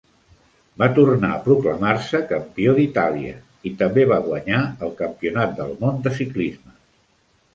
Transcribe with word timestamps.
Va 0.83 0.85
tornar 0.99 1.27
a 1.33 1.41
proclamar-se 1.47 2.21
campió 2.31 2.73
d'Itàlia 2.79 3.35
i 3.71 3.73
també 3.81 4.05
va 4.13 4.19
guanyar 4.29 4.61
el 4.87 4.95
Campionat 5.03 5.55
del 5.61 5.75
món 5.83 6.01
de 6.07 6.17
ciclisme. 6.21 6.75